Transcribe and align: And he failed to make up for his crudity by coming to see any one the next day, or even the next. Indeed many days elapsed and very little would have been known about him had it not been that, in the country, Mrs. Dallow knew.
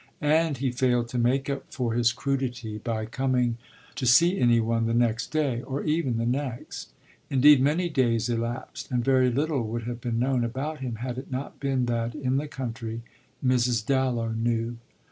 And 0.23 0.57
he 0.57 0.71
failed 0.71 1.09
to 1.09 1.19
make 1.19 1.47
up 1.47 1.71
for 1.71 1.93
his 1.93 2.11
crudity 2.11 2.79
by 2.79 3.05
coming 3.05 3.59
to 3.93 4.07
see 4.07 4.39
any 4.39 4.59
one 4.59 4.87
the 4.87 4.95
next 4.95 5.27
day, 5.27 5.61
or 5.61 5.83
even 5.83 6.17
the 6.17 6.25
next. 6.25 6.89
Indeed 7.29 7.61
many 7.61 7.87
days 7.87 8.27
elapsed 8.27 8.89
and 8.89 9.05
very 9.05 9.29
little 9.29 9.61
would 9.67 9.83
have 9.83 10.01
been 10.01 10.17
known 10.17 10.43
about 10.43 10.79
him 10.79 10.95
had 11.05 11.19
it 11.19 11.29
not 11.29 11.59
been 11.59 11.85
that, 11.85 12.15
in 12.15 12.37
the 12.37 12.47
country, 12.47 13.03
Mrs. 13.45 13.85
Dallow 13.85 14.29
knew. 14.31 14.77